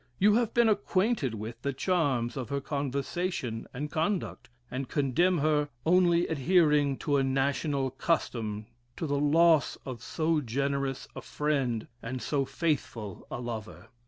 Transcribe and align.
You 0.17 0.33
have 0.33 0.51
been 0.51 0.67
acquainted 0.67 1.35
with 1.35 1.61
the 1.61 1.73
charms 1.73 2.35
of 2.35 2.49
her 2.49 2.59
conversation 2.59 3.67
and 3.71 3.91
conduct, 3.91 4.49
and 4.71 4.89
condemn 4.89 5.37
her, 5.37 5.69
only 5.85 6.25
adhering 6.27 6.97
to 7.05 7.17
a 7.17 7.23
national 7.23 7.91
custom 7.91 8.65
to 8.97 9.05
the 9.05 9.19
loss 9.19 9.77
of 9.85 10.01
so 10.01 10.41
generous 10.41 11.07
a 11.15 11.21
friend, 11.21 11.85
and 12.01 12.19
so 12.19 12.45
faithful 12.45 13.27
a 13.29 13.39
lover. 13.39 13.89